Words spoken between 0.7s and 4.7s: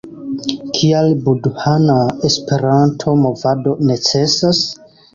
Kial budhana Esperanto-movado necesas?